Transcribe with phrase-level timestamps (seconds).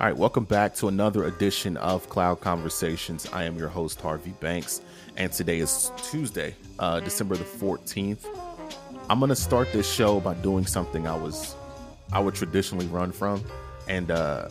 [0.00, 3.26] All right, welcome back to another edition of Cloud Conversations.
[3.32, 4.80] I am your host, Harvey Banks,
[5.16, 8.24] and today is Tuesday, uh, December the 14th.
[9.10, 11.56] I'm gonna start this show by doing something I was
[12.12, 13.42] I would traditionally run from,
[13.88, 14.50] and uh,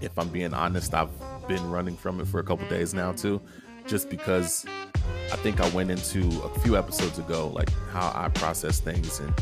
[0.00, 1.12] if I'm being honest, I've
[1.46, 3.40] been running from it for a couple days now too,
[3.86, 4.66] just because
[5.32, 9.32] I think I went into a few episodes ago like how I process things, and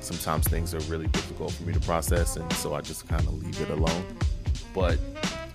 [0.00, 3.34] sometimes things are really difficult for me to process, and so I just kind of
[3.34, 4.06] leave it alone.
[4.74, 4.98] But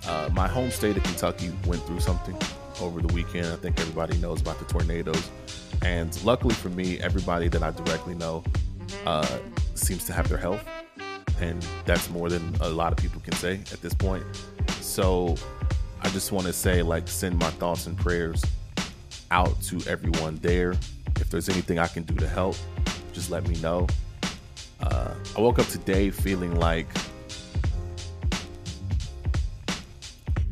[0.07, 2.37] uh, my home state of Kentucky went through something
[2.79, 3.47] over the weekend.
[3.47, 5.29] I think everybody knows about the tornadoes.
[5.81, 8.43] And luckily for me, everybody that I directly know
[9.05, 9.39] uh,
[9.75, 10.63] seems to have their health.
[11.39, 14.23] And that's more than a lot of people can say at this point.
[14.81, 15.35] So
[16.01, 18.43] I just want to say, like, send my thoughts and prayers
[19.29, 20.71] out to everyone there.
[21.17, 22.55] If there's anything I can do to help,
[23.13, 23.87] just let me know.
[24.79, 26.87] Uh, I woke up today feeling like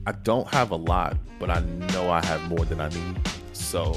[0.07, 1.61] I don't have a lot, but I
[1.93, 3.19] know I have more than I need.
[3.53, 3.95] So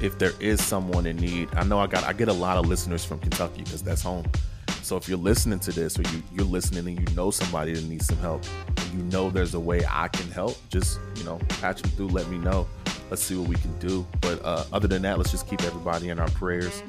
[0.00, 2.66] if there is someone in need, I know I got I get a lot of
[2.66, 4.26] listeners from Kentucky because that's home.
[4.82, 7.84] So if you're listening to this or you, you're listening and you know somebody that
[7.84, 8.44] needs some help
[8.76, 12.08] and you know there's a way I can help, just you know, patch them through,
[12.08, 12.66] let me know.
[13.10, 14.06] Let's see what we can do.
[14.20, 16.82] But uh, other than that, let's just keep everybody in our prayers.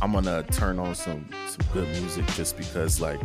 [0.00, 3.20] I'm gonna turn on some some good music just because like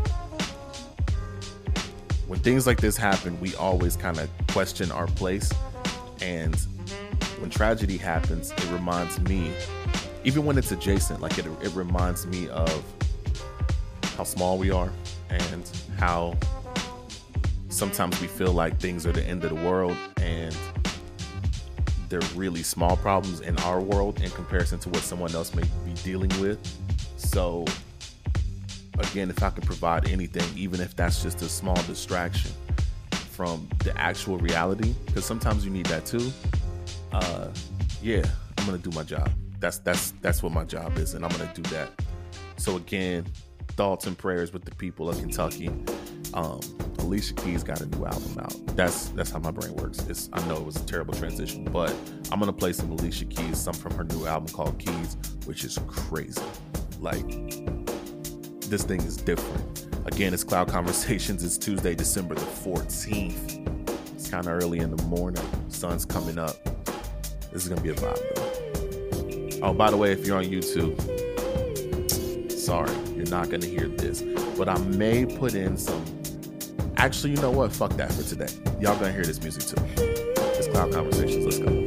[2.31, 5.51] when things like this happen, we always kind of question our place.
[6.21, 6.55] And
[7.39, 9.51] when tragedy happens, it reminds me,
[10.23, 12.85] even when it's adjacent, like it, it reminds me of
[14.15, 14.89] how small we are
[15.29, 16.37] and how
[17.67, 20.55] sometimes we feel like things are the end of the world and
[22.07, 25.91] they're really small problems in our world in comparison to what someone else may be
[26.01, 26.65] dealing with.
[27.17, 27.65] So
[28.99, 32.51] again, if I can provide anything, even if that's just a small distraction
[33.11, 36.31] from the actual reality, because sometimes you need that too.
[37.11, 37.47] Uh,
[38.01, 38.23] yeah,
[38.57, 39.31] I'm gonna do my job.
[39.59, 41.89] That's that's that's what my job is, and I'm gonna do that.
[42.57, 43.25] So again,
[43.69, 45.69] thoughts and prayers with the people of Kentucky.
[46.33, 46.61] Um,
[46.99, 48.55] Alicia Keys got a new album out.
[48.75, 49.99] That's that's how my brain works.
[50.07, 51.93] It's, I know it was a terrible transition, but
[52.31, 55.79] I'm gonna play some Alicia Keys, some from her new album called Keys, which is
[55.87, 56.41] crazy.
[56.99, 57.25] Like
[58.71, 59.85] this thing is different.
[60.05, 61.43] Again, it's Cloud Conversations.
[61.43, 64.13] It's Tuesday, December the 14th.
[64.15, 65.43] It's kind of early in the morning.
[65.67, 66.55] Sun's coming up.
[67.51, 69.67] This is to be a vibe, though.
[69.67, 70.97] Oh, by the way, if you're on YouTube,
[72.49, 74.21] sorry, you're not to hear this.
[74.57, 76.03] But I may put in some.
[76.95, 77.73] Actually, you know what?
[77.73, 78.47] Fuck that for today.
[78.79, 79.83] Y'all to hear this music too.
[79.97, 81.45] It's Cloud Conversations.
[81.45, 81.80] Let's go.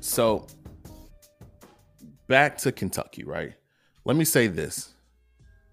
[0.00, 0.46] So
[2.26, 3.52] back to Kentucky, right?
[4.04, 4.94] Let me say this.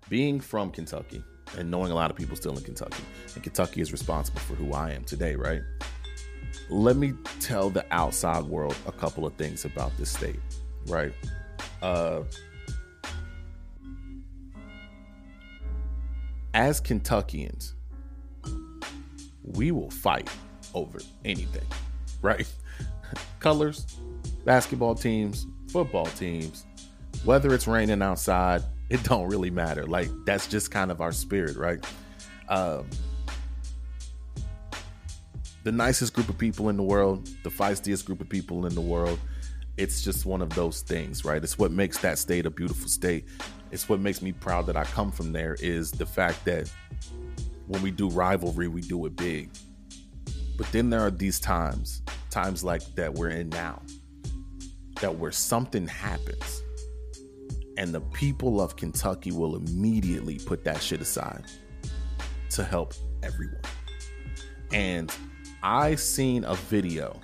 [0.10, 1.24] Being from Kentucky
[1.58, 3.04] and knowing a lot of people still in Kentucky,
[3.34, 5.62] and Kentucky is responsible for who I am today, right?
[6.70, 10.40] Let me tell the outside world a couple of things about this state,
[10.88, 11.14] right?
[11.81, 12.24] Uh,
[16.54, 17.74] as Kentuckians,
[19.44, 20.30] we will fight
[20.74, 21.66] over anything,
[22.22, 22.48] right?
[23.39, 23.86] Colors,
[24.45, 26.65] basketball teams, football teams,
[27.24, 29.86] whether it's raining outside, it don't really matter.
[29.86, 31.83] Like that's just kind of our spirit, right?
[32.50, 32.89] Um,
[35.63, 38.81] the nicest group of people in the world, the feistiest group of people in the
[38.81, 39.19] world.
[39.77, 41.44] It's just one of those things, right?
[41.44, 43.25] It's what makes that state a beautiful state.
[43.71, 46.71] it's what makes me proud that I come from there is the fact that
[47.68, 49.50] when we do rivalry, we do it big.
[50.57, 53.81] But then there are these times, times like that we're in now,
[55.01, 56.63] that where something happens
[57.77, 61.45] and the people of Kentucky will immediately put that shit aside
[62.51, 63.62] to help everyone.
[64.71, 65.13] And
[65.62, 67.19] I seen a video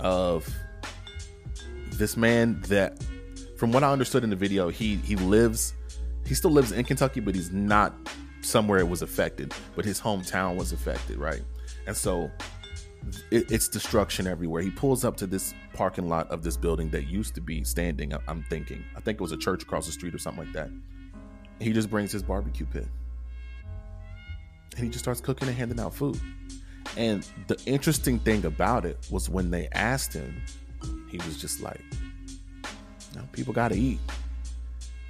[0.00, 0.48] of
[1.92, 3.02] this man that
[3.56, 5.74] from what I understood in the video, he he lives
[6.26, 7.94] he still lives in Kentucky, but he's not
[8.42, 11.42] somewhere it was affected, but his hometown was affected, right?
[11.86, 12.30] And so
[13.30, 14.62] it, it's destruction everywhere.
[14.62, 18.12] He pulls up to this parking lot of this building that used to be standing.
[18.28, 20.70] I'm thinking, I think it was a church across the street or something like that.
[21.60, 22.86] He just brings his barbecue pit
[24.76, 26.20] and he just starts cooking and handing out food.
[26.96, 30.42] And the interesting thing about it was when they asked him,
[31.10, 31.80] he was just like,
[33.14, 33.98] "No, people got to eat,"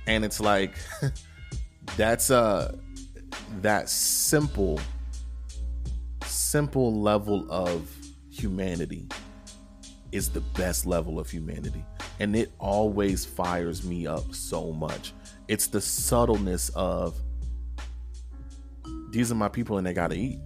[0.07, 0.73] and it's like
[1.97, 2.77] that's uh
[3.61, 4.81] that simple
[6.55, 7.93] simple level of
[8.31, 9.09] humanity
[10.13, 11.85] is the best level of humanity.
[12.21, 15.13] And it always fires me up so much.
[15.49, 17.21] It's the subtleness of
[19.11, 20.39] these are my people and they got to eat.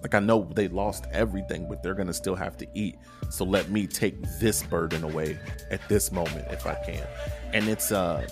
[0.00, 2.96] Like I know they lost everything, but they're going to still have to eat.
[3.28, 5.38] So let me take this burden away
[5.70, 7.06] at this moment if I can.
[7.52, 8.26] And it's uh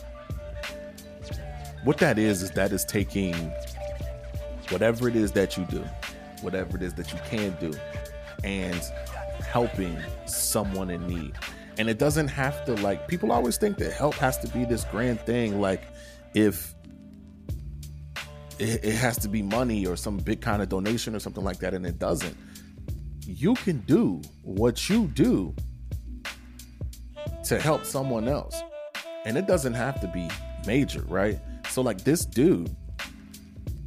[1.84, 3.34] what that is is that is taking
[4.70, 5.84] whatever it is that you do
[6.42, 7.72] whatever it is that you can do
[8.44, 8.82] and
[9.46, 9.96] helping
[10.26, 11.34] someone in need.
[11.78, 14.84] And it doesn't have to like people always think that help has to be this
[14.84, 15.82] grand thing like
[16.34, 16.74] if
[18.58, 21.58] it, it has to be money or some big kind of donation or something like
[21.58, 22.36] that and it doesn't.
[23.24, 25.54] You can do what you do
[27.44, 28.62] to help someone else.
[29.24, 30.28] And it doesn't have to be
[30.66, 31.38] major, right?
[31.68, 32.74] So like this dude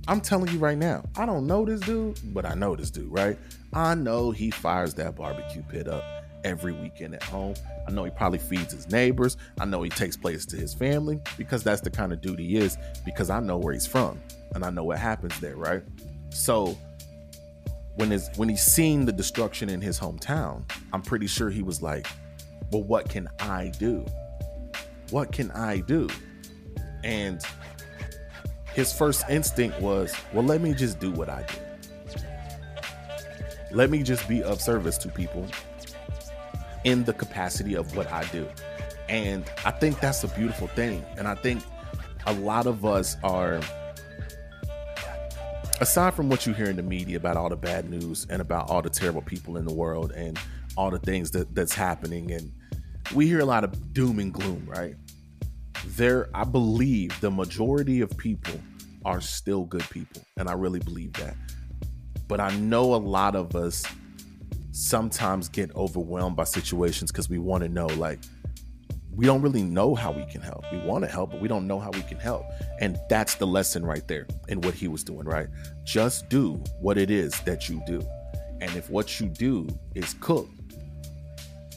[0.07, 3.11] I'm telling you right now, I don't know this dude, but I know this dude,
[3.11, 3.37] right?
[3.73, 6.03] I know he fires that barbecue pit up
[6.43, 7.55] every weekend at home.
[7.87, 9.35] I know he probably feeds his neighbors.
[9.59, 12.55] I know he takes place to his family because that's the kind of dude he
[12.55, 14.21] is because I know where he's from
[14.53, 15.81] and I know what happens there, right?
[16.29, 16.77] So
[17.95, 20.63] when when he's seen the destruction in his hometown,
[20.93, 22.05] I'm pretty sure he was like,
[22.71, 24.05] "Well, what can I do?
[25.09, 26.09] What can I do?"
[27.03, 27.41] And
[28.75, 32.21] his first instinct was, well, let me just do what I do.
[33.71, 35.47] Let me just be of service to people
[36.83, 38.47] in the capacity of what I do.
[39.07, 41.05] And I think that's a beautiful thing.
[41.17, 41.63] And I think
[42.27, 43.61] a lot of us are,
[45.79, 48.69] aside from what you hear in the media about all the bad news and about
[48.69, 50.37] all the terrible people in the world and
[50.75, 52.51] all the things that, that's happening, and
[53.13, 54.95] we hear a lot of doom and gloom, right?
[55.95, 58.59] There I believe the majority of people
[59.03, 61.35] are still good people and I really believe that.
[62.27, 63.83] But I know a lot of us
[64.71, 68.19] sometimes get overwhelmed by situations cuz we want to know like
[69.15, 70.65] we don't really know how we can help.
[70.71, 72.45] We want to help, but we don't know how we can help.
[72.81, 75.47] And that's the lesson right there in what he was doing, right?
[75.85, 78.01] Just do what it is that you do.
[78.59, 80.49] And if what you do is cook,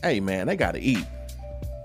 [0.02, 1.04] hey man, they got to eat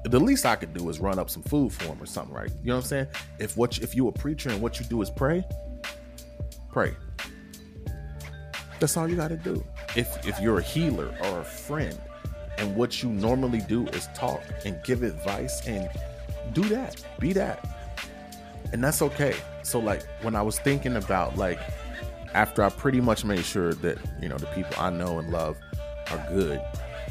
[0.06, 2.50] the least I could do is run up some food for him or something, right?
[2.62, 3.08] You know what I'm saying?
[3.40, 5.44] If what you, if you a preacher and what you do is pray,
[6.72, 6.96] pray.
[8.80, 9.64] That's all you got to do.
[9.96, 11.98] If if you're a healer or a friend,
[12.58, 15.90] and what you normally do is talk and give advice and
[16.52, 17.66] do that, be that,
[18.74, 19.36] and that's okay.
[19.62, 21.60] So like when I was thinking about like
[22.34, 25.58] after I pretty much made sure that you know the people I know and love
[26.12, 26.62] are good,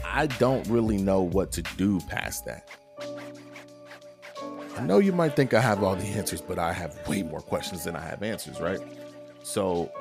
[0.04, 2.68] I don't really know what to do past that.
[4.76, 7.40] I know you might think I have all the answers, but I have way more
[7.40, 8.80] questions than I have answers, right?
[9.42, 9.92] So,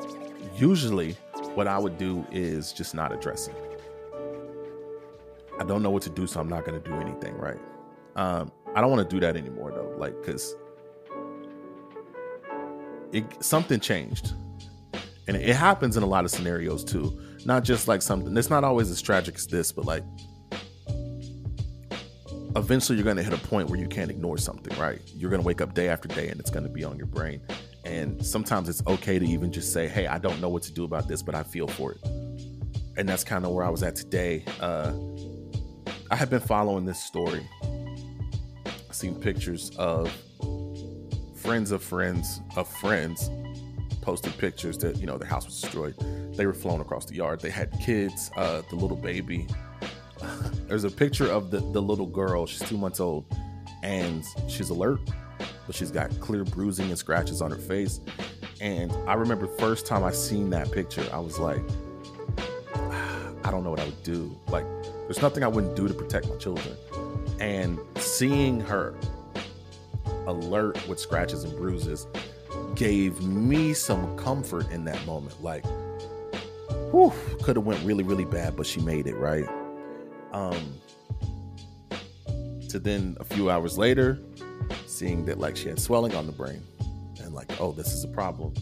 [0.55, 1.13] usually,
[1.55, 3.55] what I would do is just not address it.
[5.59, 7.59] I don't know what to do, so I'm not going to do anything, right?
[8.15, 10.55] Um, I don't want to do that anymore, though, like, because
[13.11, 14.33] it something changed,
[15.27, 17.19] and it happens in a lot of scenarios too.
[17.45, 18.35] Not just like something.
[18.37, 20.03] It's not always as tragic as this, but like
[22.55, 24.99] eventually you're going to hit a point where you can't ignore something, right?
[25.15, 27.07] You're going to wake up day after day and it's going to be on your
[27.07, 27.41] brain.
[27.85, 30.83] And sometimes it's okay to even just say, hey, I don't know what to do
[30.83, 32.05] about this, but I feel for it.
[32.97, 34.43] And that's kind of where I was at today.
[34.59, 34.93] Uh,
[36.09, 37.47] I have been following this story.
[38.65, 40.11] I've seen pictures of
[41.35, 43.31] friends of friends of friends
[44.01, 45.95] posted pictures that, you know, their house was destroyed.
[46.35, 47.39] They were flown across the yard.
[47.39, 49.47] They had kids, uh, the little baby
[50.71, 52.45] there's a picture of the, the little girl.
[52.45, 53.25] She's two months old
[53.83, 55.01] and she's alert.
[55.67, 57.99] but she's got clear bruising and scratches on her face.
[58.61, 61.59] And I remember first time I seen that picture, I was like,
[62.73, 64.33] ah, I don't know what I would do.
[64.47, 64.63] Like,
[65.07, 66.77] there's nothing I wouldn't do to protect my children.
[67.41, 68.95] And seeing her
[70.27, 72.07] alert with scratches and bruises
[72.75, 75.43] gave me some comfort in that moment.
[75.43, 75.65] Like,
[76.91, 77.11] whew,
[77.43, 79.49] could have went really, really bad, but she made it, right?
[80.31, 80.79] Um,
[82.69, 84.19] to then a few hours later,
[84.85, 86.63] seeing that like she had swelling on the brain
[87.21, 88.53] and like, oh, this is a problem.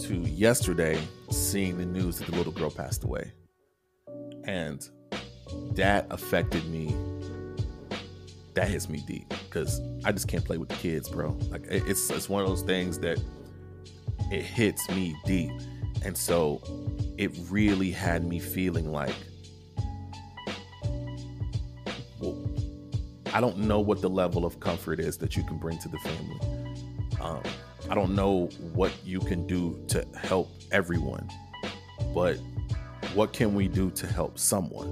[0.00, 0.98] To yesterday,
[1.30, 3.32] seeing the news that the little girl passed away.
[4.44, 4.88] And
[5.72, 6.94] that affected me.
[8.54, 11.36] That hits me deep because I just can't play with the kids, bro.
[11.50, 13.20] Like it's it's one of those things that
[14.30, 15.50] it hits me deep.
[16.04, 16.62] And so
[17.18, 19.14] it really had me feeling like
[23.36, 25.98] I don't know what the level of comfort is that you can bring to the
[25.98, 26.40] family.
[27.20, 27.42] Um,
[27.90, 31.28] I don't know what you can do to help everyone,
[32.14, 32.38] but
[33.12, 34.88] what can we do to help someone?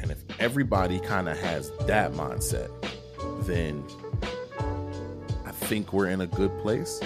[0.00, 2.70] And if everybody kind of has that mindset,
[3.44, 3.82] then
[5.44, 7.00] I think we're in a good place,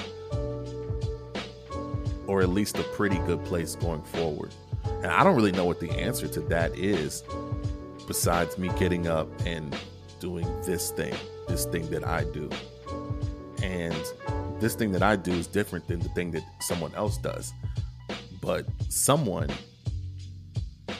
[2.26, 4.52] or at least a pretty good place going forward.
[4.84, 7.24] And I don't really know what the answer to that is,
[8.06, 9.74] besides me getting up and
[10.22, 11.12] doing this thing,
[11.48, 12.48] this thing that I do.
[13.60, 14.00] And
[14.60, 17.52] this thing that I do is different than the thing that someone else does.
[18.40, 19.50] But someone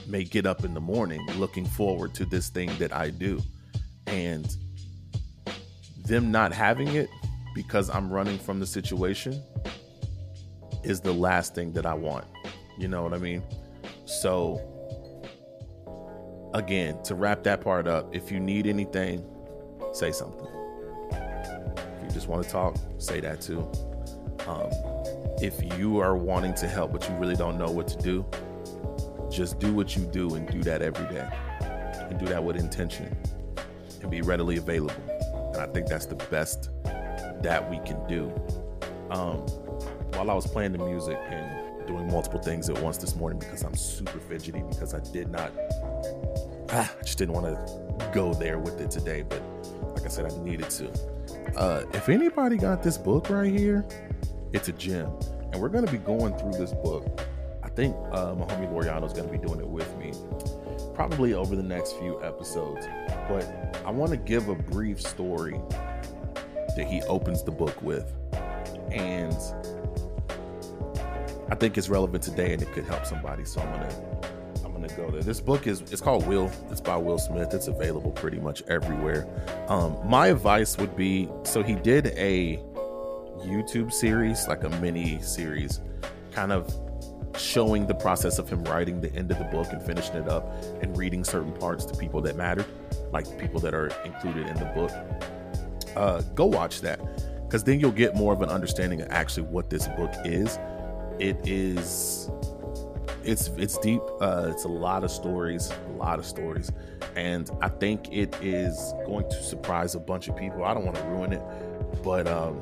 [0.09, 3.41] may get up in the morning looking forward to this thing that I do.
[4.09, 4.55] And
[6.05, 7.09] them not having it
[7.55, 9.41] because I'm running from the situation
[10.83, 12.25] is the last thing that I want.
[12.76, 13.45] You know what I mean?
[14.05, 14.61] So
[16.54, 19.25] again, to wrap that part up, if you need anything,
[19.92, 20.47] say something.
[21.11, 23.71] If you just want to talk, say that too.
[24.47, 24.71] Um,
[25.40, 28.26] if you are wanting to help but you really don't know what to do,
[29.30, 31.28] just do what you do and do that every day.
[32.11, 33.16] And do that with intention
[34.02, 34.94] and be readily available.
[35.54, 36.68] And I think that's the best
[37.42, 38.30] that we can do.
[39.11, 39.38] Um,
[40.14, 43.62] while I was playing the music and doing multiple things at once this morning because
[43.62, 45.52] I'm super fidgety because I did not
[46.73, 49.43] ah, I just didn't want to go there with it today, but
[49.95, 50.91] like I said, I needed to.
[51.57, 53.85] Uh, if anybody got this book right here,
[54.52, 55.12] it's a gem,
[55.52, 57.21] and we're going to be going through this book.
[57.62, 60.12] I think uh, my homie Loriano is going to be doing it with me,
[60.95, 62.87] probably over the next few episodes.
[63.29, 65.61] But I want to give a brief story
[66.76, 68.12] that he opens the book with,
[68.91, 69.37] and
[71.50, 73.45] I think it's relevant today, and it could help somebody.
[73.45, 74.31] So I'm gonna to
[74.88, 75.22] go there.
[75.22, 76.50] This book is it's called Will.
[76.70, 77.54] It's by Will Smith.
[77.54, 79.26] It's available pretty much everywhere.
[79.68, 82.56] Um, my advice would be so he did a
[83.40, 85.80] YouTube series, like a mini series,
[86.32, 86.72] kind of
[87.36, 90.46] showing the process of him writing the end of the book and finishing it up
[90.82, 92.66] and reading certain parts to people that mattered,
[93.10, 94.90] like people that are included in the book.
[95.96, 97.00] Uh, go watch that
[97.44, 100.58] because then you'll get more of an understanding of actually what this book is.
[101.18, 102.30] It is
[103.25, 104.02] it's it's deep.
[104.21, 106.71] Uh, it's a lot of stories, a lot of stories,
[107.17, 110.64] and I think it is going to surprise a bunch of people.
[110.64, 111.43] I don't want to ruin it,
[112.02, 112.61] but um,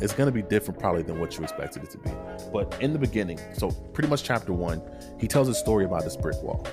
[0.00, 2.10] it's going to be different probably than what you expected it to be.
[2.52, 4.82] But in the beginning, so pretty much chapter one,
[5.18, 6.66] he tells a story about this brick wall,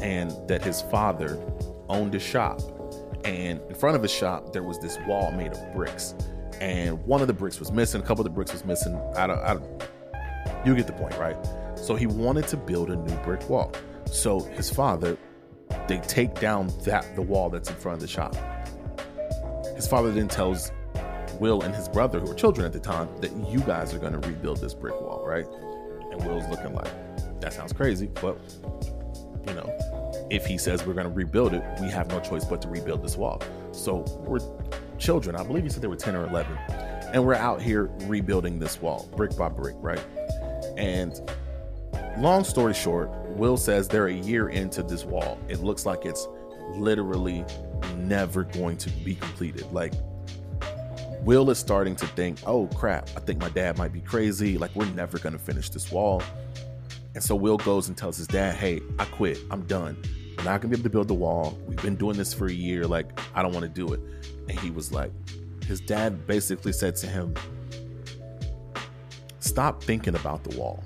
[0.00, 1.38] and that his father
[1.88, 2.60] owned a shop,
[3.24, 6.14] and in front of his shop there was this wall made of bricks,
[6.60, 8.00] and one of the bricks was missing.
[8.00, 8.94] A couple of the bricks was missing.
[9.16, 9.38] I don't.
[9.40, 9.82] I don't
[10.64, 11.36] you get the point, right?
[11.82, 13.72] So he wanted to build a new brick wall.
[14.06, 15.16] So his father,
[15.88, 18.36] they take down that the wall that's in front of the shop.
[19.76, 20.72] His father then tells
[21.38, 24.12] Will and his brother, who were children at the time, that you guys are going
[24.12, 25.46] to rebuild this brick wall, right?
[26.12, 28.38] And Will's looking like, that sounds crazy, but
[29.46, 32.60] you know, if he says we're going to rebuild it, we have no choice but
[32.62, 33.42] to rebuild this wall.
[33.72, 34.40] So we're
[34.98, 35.34] children.
[35.34, 36.56] I believe he said they were 10 or 11.
[37.12, 40.04] And we're out here rebuilding this wall, brick by brick, right?
[40.76, 41.20] And
[42.18, 45.38] long story short, Will says they're a year into this wall.
[45.48, 46.28] It looks like it's
[46.74, 47.44] literally
[47.96, 49.70] never going to be completed.
[49.72, 49.92] Like,
[51.22, 54.58] Will is starting to think, oh crap, I think my dad might be crazy.
[54.58, 56.22] Like, we're never going to finish this wall.
[57.14, 59.38] And so Will goes and tells his dad, hey, I quit.
[59.50, 59.96] I'm done.
[60.38, 61.58] We're not going to be able to build the wall.
[61.66, 62.86] We've been doing this for a year.
[62.86, 64.00] Like, I don't want to do it.
[64.48, 65.12] And he was like,
[65.64, 67.34] his dad basically said to him,
[69.40, 70.82] stop thinking about the wall.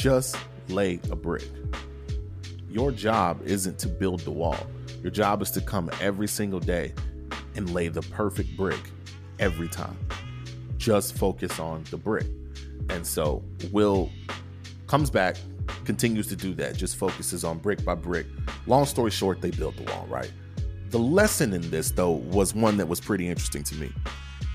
[0.00, 0.34] Just
[0.68, 1.46] lay a brick.
[2.70, 4.66] Your job isn't to build the wall.
[5.02, 6.94] Your job is to come every single day
[7.54, 8.80] and lay the perfect brick
[9.38, 9.98] every time.
[10.78, 12.24] Just focus on the brick.
[12.88, 14.10] And so Will
[14.86, 15.36] comes back,
[15.84, 18.26] continues to do that, just focuses on brick by brick.
[18.66, 20.32] Long story short, they built the wall, right?
[20.88, 23.92] The lesson in this, though, was one that was pretty interesting to me.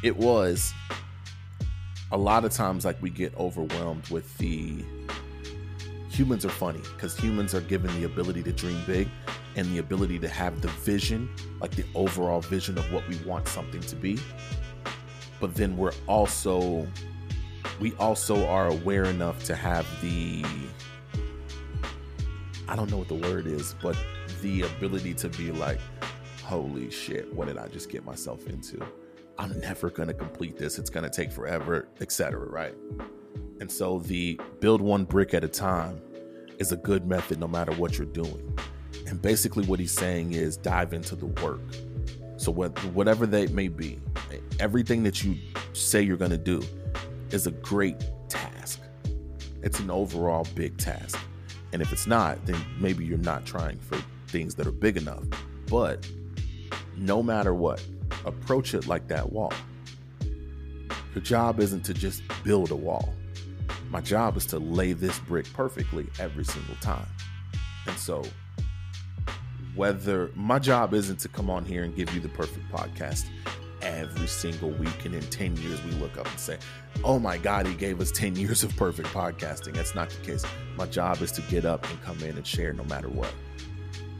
[0.02, 0.74] It was
[2.12, 4.84] a lot of times, like, we get overwhelmed with the
[6.16, 9.10] humans are funny because humans are given the ability to dream big
[9.58, 11.30] and the ability to have the vision,
[11.60, 14.18] like the overall vision of what we want something to be.
[15.42, 16.88] But then we're also,
[17.82, 20.46] we also are aware enough to have the,
[22.70, 23.98] I don't know what the word is, but
[24.42, 25.80] the ability to be like,
[26.44, 28.80] holy shit, what did I just get myself into?
[29.38, 30.80] I'm never going to complete this.
[30.80, 32.40] It's going to take forever, etc.
[32.40, 32.76] Right.
[33.60, 36.02] And so the build one brick at a time
[36.60, 38.58] is a good method no matter what you're doing.
[39.08, 41.62] And basically, what he's saying is dive into the work.
[42.38, 44.00] So, what, whatever that may be,
[44.60, 45.38] everything that you
[45.74, 46.62] say you're going to do
[47.32, 48.82] is a great task.
[49.62, 51.20] It's an overall big task.
[51.74, 53.98] And if it's not, then maybe you're not trying for
[54.28, 55.24] things that are big enough.
[55.68, 56.08] But
[56.98, 57.84] no matter what,
[58.26, 59.54] approach it like that wall.
[61.14, 63.14] Your job isn't to just build a wall.
[63.96, 67.08] My job is to lay this brick perfectly every single time.
[67.88, 68.24] And so,
[69.74, 73.26] whether my job isn't to come on here and give you the perfect podcast
[73.82, 76.58] every single week, and in 10 years, we look up and say,
[77.06, 79.76] Oh my God, he gave us 10 years of perfect podcasting.
[79.76, 80.44] That's not the case.
[80.76, 83.34] My job is to get up and come in and share no matter what.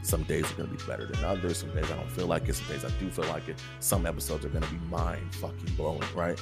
[0.00, 1.58] Some days are going to be better than others.
[1.58, 2.54] Some days I don't feel like it.
[2.54, 3.62] Some days I do feel like it.
[3.80, 6.40] Some episodes are going to be mind fucking blowing, right?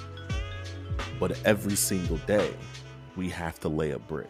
[1.19, 2.55] But every single day,
[3.17, 4.29] we have to lay a brick.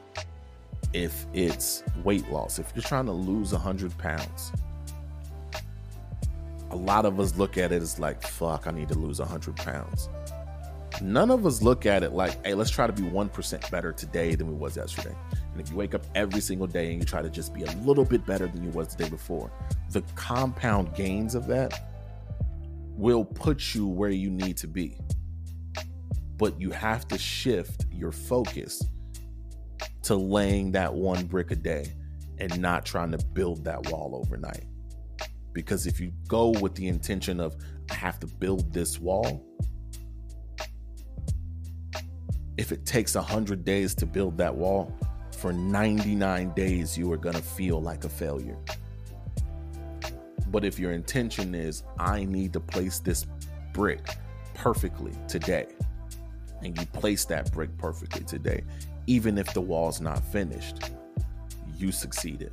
[0.93, 4.53] If it's weight loss, if you're trying to lose 100 pounds,
[6.71, 9.57] a lot of us look at it as like, fuck, I need to lose 100
[9.57, 10.09] pounds.
[11.03, 14.35] None of us look at it like, hey, let's try to be 1% better today
[14.35, 15.15] than we was yesterday.
[15.53, 17.71] And if you wake up every single day and you try to just be a
[17.83, 19.51] little bit better than you was the day before,
[19.91, 21.91] the compound gains of that
[22.97, 24.97] will put you where you need to be.
[26.37, 28.83] But you have to shift your focus
[30.03, 31.93] to laying that one brick a day
[32.39, 34.65] and not trying to build that wall overnight.
[35.53, 37.57] Because if you go with the intention of,
[37.91, 39.45] I have to build this wall,
[42.57, 44.93] if it takes 100 days to build that wall,
[45.39, 48.59] for 99 days you are going to feel like a failure.
[50.49, 53.27] But if your intention is, I need to place this
[53.73, 54.07] brick
[54.55, 55.67] perfectly today,
[56.65, 58.65] and you place that brick perfectly today,
[59.07, 60.91] even if the wall's not finished,
[61.77, 62.53] you succeeded.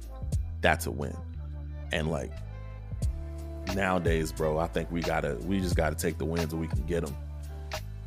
[0.62, 1.16] That's a win.
[1.92, 2.32] And like
[3.76, 6.86] nowadays, bro, I think we gotta, we just gotta take the wins and we can
[6.86, 7.16] get them.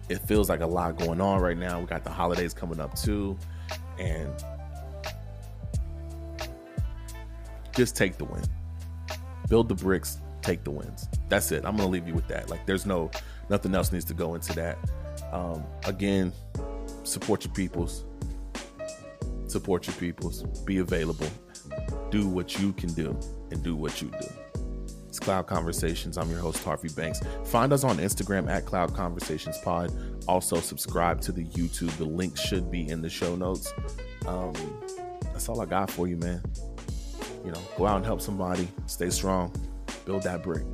[0.08, 1.80] It feels like a lot going on right now.
[1.80, 3.38] We got the holidays coming up too,
[3.98, 4.30] and
[7.74, 8.42] just take the win.
[9.48, 11.08] Build the bricks, take the wins.
[11.30, 11.64] That's it.
[11.64, 12.50] I'm gonna leave you with that.
[12.50, 13.10] Like, there's no
[13.48, 14.78] nothing else needs to go into that.
[15.34, 16.32] Um, again,
[17.02, 18.04] support your peoples.
[19.48, 20.44] Support your peoples.
[20.64, 21.26] Be available.
[22.10, 23.18] Do what you can do
[23.50, 24.28] and do what you do.
[25.08, 26.16] It's Cloud Conversations.
[26.16, 27.20] I'm your host, Harvey Banks.
[27.46, 29.92] Find us on Instagram at Cloud Conversations Pod.
[30.28, 31.90] Also, subscribe to the YouTube.
[31.98, 33.72] The link should be in the show notes.
[34.26, 34.54] Um,
[35.32, 36.42] that's all I got for you, man.
[37.44, 38.68] You know, go out and help somebody.
[38.86, 39.52] Stay strong.
[40.04, 40.64] Build that brick.